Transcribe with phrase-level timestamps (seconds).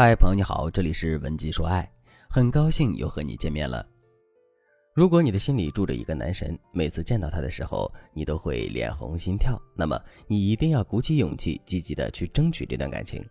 [0.00, 1.90] 嗨，朋友你好，这里是文姬说爱，
[2.30, 3.84] 很高兴又和你见面了。
[4.94, 13.28] 如果你的心里住着一个男神，每次见到他的时候，你都会脸红心跳，那么你一定要鼓起勇气，积极的去争取这段感情。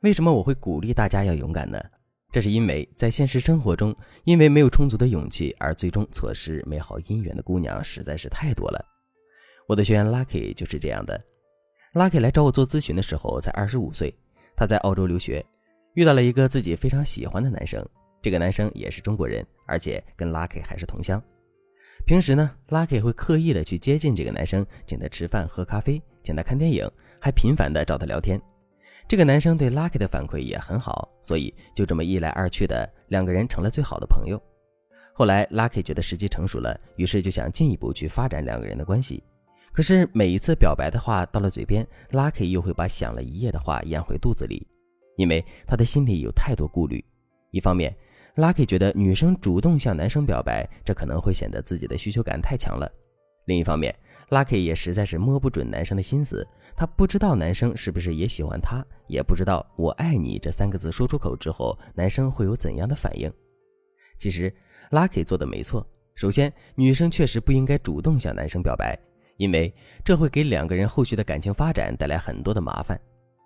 [0.00, 1.80] 为什么我会鼓励大家要勇敢呢？
[2.32, 8.84] 这是因为在现实生活中，因为没有充足的勇气而最终错失美好姻缘的姑娘实在是太多了。
[9.68, 11.24] 我的学员 Lucky 就是这样的。
[11.94, 14.12] Lucky 来找我做咨询的时候才二十五岁，
[14.56, 15.46] 他在澳洲留学。
[15.96, 17.82] 遇到了一个自己非常喜欢的男生，
[18.20, 21.20] 这个男生也是中国人，而且跟 Lucky 还是同乡。
[22.04, 26.86] 平时呢，Lucky 会刻意的去接近这个男生，请他吃饭、喝咖啡，请他看电影，
[27.18, 28.38] 还频繁的找他聊天。
[29.08, 34.38] 这个男生对 Lucky 的反馈也很好，所以就这么一来二去的，两个人成了最好的朋友。
[35.14, 39.24] 后来 Lucky 觉得时机成熟了，于是就想进一步去发展两个人的关系。
[39.72, 44.66] 可是每一次表白的话到了嘴边，Lucky 又会把想了一夜的话咽回肚子里。
[45.16, 47.04] 因为他的心里有太多顾虑，
[47.50, 47.94] 一方面
[48.36, 52.86] ，Lucky 觉得女生主动向男生表白，这可能会显得自己的需求感太强了；
[53.46, 53.94] 另一方面
[54.28, 63.32] ，Lucky 也实在是摸不准男生的心思，他不知道男生是不是也喜欢他，也不知道“我爱你”这三个字说出口之后，男生会有怎样的反应。
[64.18, 64.52] 其实
[64.90, 68.98] ，Lucky 做的没错，首先，女生确实不应该主动向男生表白，
[69.38, 69.72] 因为
[70.04, 73.00] 这会给两个人后续的感情发展带来很多的麻烦。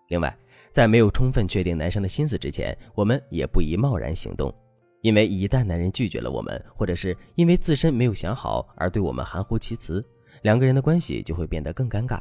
[0.09, 0.37] 另外，
[0.73, 4.55] 在没有充分确定男生的心思之前，我们也不宜贸然行动，
[5.03, 10.05] 因为一旦男人拒绝了我们，或者是因为自身没有想好而对我们含糊其辞，
[10.43, 12.21] 两个人的关系就会变得更尴尬。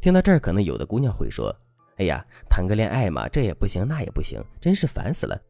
[0.00, 1.54] 听到这儿，可能有的姑娘会说
[1.96, 5.40] ：“哎呀，谈个恋爱嘛，这也不行，那也不行，真是烦死了。”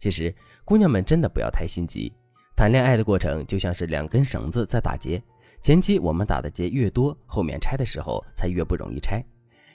[0.00, 2.10] 其实，姑娘们真的不要太心急，
[2.56, 5.22] 谈恋爱的过程就像是两根绳子在打结，
[5.60, 9.22] 前期我们打的结越多，后面拆的时候才越不容易拆。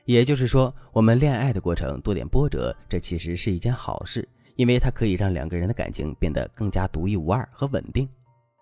[0.06, 8.08] 也就是说，我们恋爱的过程多点波折，这其实是一件好事，因为它可以让两个人的感情变得更加独一无二和稳定。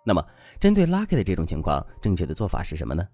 [0.06, 0.24] 那么，
[0.60, 3.08] 针对 Lucky 的这种情况，正确的做法是什么呢？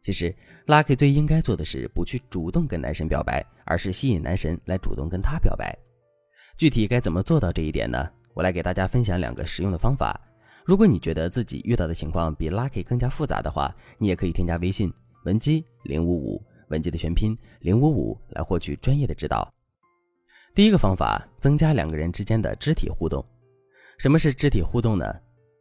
[0.00, 0.34] 其实
[0.66, 5.76] ，Lucky 最应该做的是不去主动跟男神表白，而是吸引男神来主动跟他表白。
[6.56, 8.08] 具体该怎么做到这一点呢？
[8.34, 10.18] 我来给大家分享两个实用的方法。
[10.64, 14.92] 如果你觉得自己遇到的情况比 Lucky 更加复杂的话，你也可以添加微信
[15.24, 16.42] 文姬零五五。
[16.68, 19.48] 文姬的全拼零五五来获取专业的指导。
[20.54, 23.24] 第一个方法，增加两个人之间的肢体互动。
[23.98, 25.04] 什么是肢体互动呢？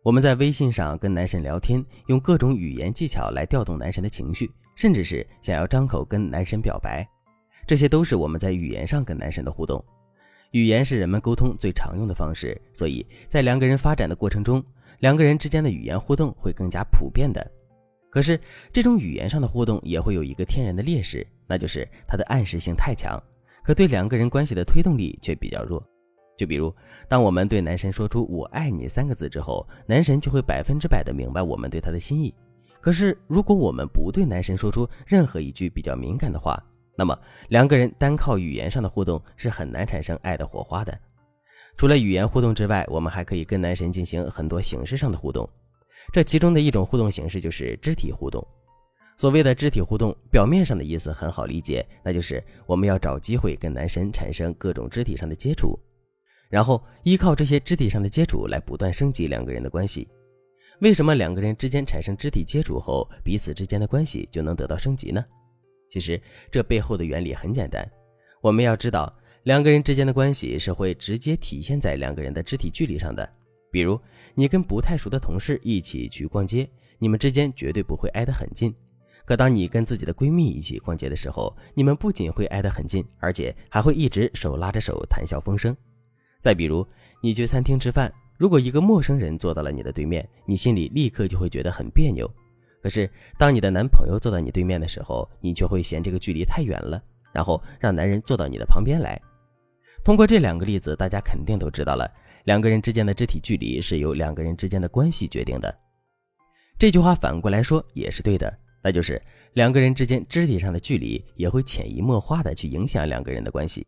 [0.03, 7.05] 我们在微信上跟男神聊天，用各种语言技巧来调动男神的情绪，甚至是想要张口跟男神表白，
[7.67, 9.83] 这些都是我们在语言上跟男神的互动。
[10.51, 14.63] 语言是人们沟通最常用的方式，所以在两个人发展的过程中，
[14.99, 17.45] 两个人之间的语言互动会更加普遍的。
[18.09, 18.39] 可是，
[18.71, 23.21] 这种语言上的互动也会有一个天然的劣势，那就是它的暗示性太强，
[23.63, 25.83] 可对两个人关系的推动力却比较弱。
[26.37, 26.73] 就比如，
[27.07, 32.33] 当我们对男神说出“我爱你”三个字之后，男神就会百分之百的明白我们对他的心意。
[32.79, 36.63] 可是，如果我们不对男神说出任何一句比较敏感的话，
[36.95, 37.19] 那么
[37.49, 40.97] 两个人单靠语言上的互动是很难产生爱的火花的。
[41.75, 45.47] 除了语言互动之外，我们还可以跟男神进行很多形式上的互动。
[46.11, 48.45] 这其中的一种互动形式就是肢体互动。
[49.17, 55.77] 所谓的肢体互动，表面上的意思很好理解，那就是我们要找机会跟男神产生各种肢体上的接触，
[56.49, 60.07] 然后依靠这些肢体上的接触来不断升级两个人的关系。
[60.81, 65.25] 为什么两个人之间产生肢体接触后，彼此之间的关系就能得到升级呢？
[65.89, 67.89] 其实这背后的原理很简单，
[68.39, 69.11] 我们要知道，
[69.43, 73.27] 两个人之间的关系是会直接体现在两个人的肢体距离上的。
[73.71, 73.99] 比如，
[74.33, 76.69] 你跟不太熟的同事一起去逛街，
[76.99, 78.73] 你们之间绝对不会挨得很近。
[79.25, 85.75] 可当你跟自己的闺蜜一起逛街的时候，你们不仅会挨得很近，而且还会一直手拉着手谈笑风生。
[86.39, 86.87] 再比如，
[87.21, 92.25] 你去餐厅吃饭，如果一个陌生人坐到了你的对面，你心里立刻就会觉得很别扭。
[92.81, 97.03] 可是，当你的男朋友坐到你对面的时候，你却会嫌这个距离太远了，
[97.33, 99.21] 然后让男人坐到你的旁边来。
[100.05, 102.09] 通过这两个例子，大家肯定都知道了。
[102.47, 105.77] 两个人之间的肢体距离是由两个人之间的关系决定的。
[106.79, 109.21] 这句话反过来说也是对的，那就是
[109.55, 113.85] 两个人之间肢体上的距离也会潜移默化的去影响两个人的关系。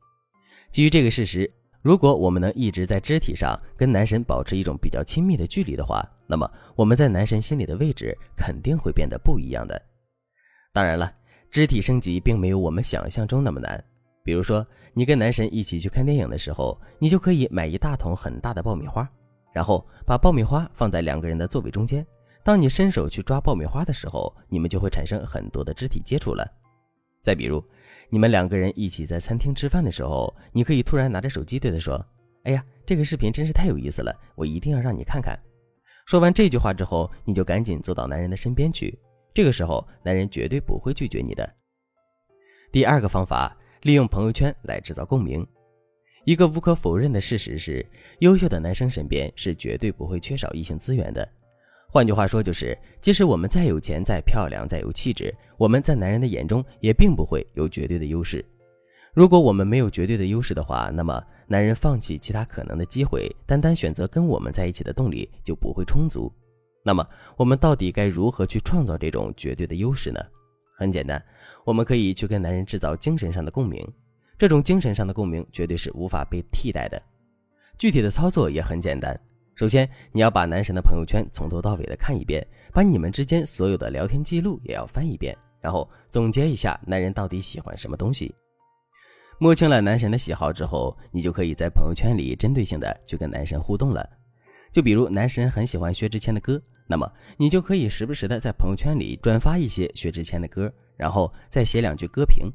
[0.74, 1.50] 基于这个事实，
[1.82, 9.82] 如果我们能一直在肢体上跟男神保持一种比较亲密的距离的话，那么我们在男神心里的位置肯定会变得不一样的。
[10.74, 11.10] 当然了，
[11.50, 13.82] 肢体升级并没有我们想象中那么难。
[14.30, 19.10] 比如说，你跟男神一起去看电影的时候，你就可以买一大桶很大的爆米花，
[19.52, 22.06] 然后把爆米花放在两个人的座位中间。
[22.44, 26.48] 当你伸手去抓爆米花的时候，你们就会产生很多的肢体接触了。
[27.24, 27.60] 再比如，
[28.08, 32.00] 你们两个人一起在餐厅吃饭的时候，你可以突然拿着手机对他说
[32.46, 35.36] ：“哎呀，这个视频真是太有意思了，我一定要让你看看。”
[36.06, 38.96] 说完这句话之后，你就赶紧坐到男人的身边去。
[39.34, 41.52] 这个时候，男人绝对不会拒绝你的。
[42.72, 45.46] 第二个方法，利用朋友圈来制造共鸣。
[46.26, 47.86] 一个无可否认的事实是，
[48.20, 51.28] 优秀的男生身边是绝对不会缺少异性资源的。
[51.88, 58.46] 换句话说，就是即使我们再有钱、再漂亮、再有气质，我们在男人的眼中也并不会有绝对的优势。
[59.14, 66.32] 如果我们没有绝对的优势的话，那么男人放弃其他可能的机会，单单选择跟我们在一起的动力就不会充足。
[66.84, 67.06] 那么，
[67.36, 70.20] 我们到底该如何去创造这种绝对的优势呢？
[70.80, 71.22] 很简单，
[71.66, 73.86] 我们可以去跟男人制造精神上的共鸣。
[74.38, 77.02] 这种精神上的共鸣绝对是无法被替代的。
[77.78, 79.20] 具体的操作也很简单。
[79.56, 88.34] 首先，你要把男神的朋友圈从头到尾的看一遍，把你们之间所有的聊天记录也要翻一遍，然后总结一下男人到底喜欢什么东西。
[89.38, 94.10] 摸清了男神的喜好之后，你就可以在朋友圈里针对性的去跟男神互动了。
[94.72, 97.08] 就比如男神很喜欢薛之谦的歌，那么
[97.38, 102.52] 你就可以时不时的在朋友圈里转发一些薛之谦的歌，然后再写两句歌评。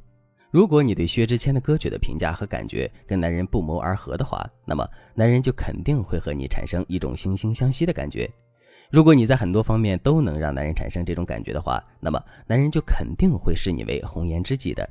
[0.50, 4.84] 如果你对薛之谦的歌曲的评价和感觉跟男人不谋而合的话，那么
[5.14, 8.28] 男人就肯定会和你产生一种惺惺相惜的感觉。
[8.90, 14.88] 如果你在很多方面都能让男人产生这种感觉的话，那么男人就肯定会视你为红颜知己的。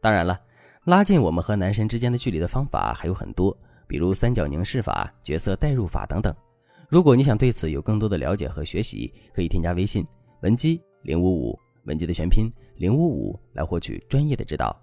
[0.00, 0.40] 当然了，
[0.84, 3.56] 拉近我们和男神之间的距离的方法还有很多，
[3.88, 6.32] 比如三角凝视法、角色代入法等等。
[6.88, 10.06] 如果你想对此有更多的了解和学习，可以添加微信
[10.42, 11.58] 文姬零五五。
[11.86, 14.76] 文姬的全拼零五五来获取专业的指导。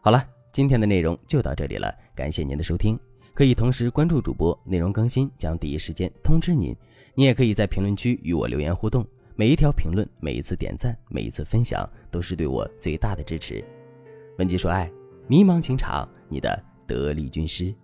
[0.00, 2.98] 好了，今天的内容就到这里了，感谢您的收听。
[3.34, 6.74] 可以同时关注主播，内容更新将第一时间通知您。
[7.14, 9.06] 你也可以在评论区与我留言互动，
[9.36, 13.62] 每一条评论、每一次点赞、每一次分享，都是对我最大的支持。
[14.38, 14.90] 文姬说爱，
[15.28, 17.74] 迷茫情场，你的得力军师。